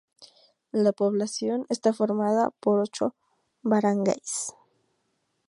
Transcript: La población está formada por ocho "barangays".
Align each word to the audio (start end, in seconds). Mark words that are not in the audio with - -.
La 0.71 0.93
población 0.93 1.67
está 1.69 1.93
formada 1.93 2.49
por 2.59 2.79
ocho 2.79 3.13
"barangays". 3.61 4.55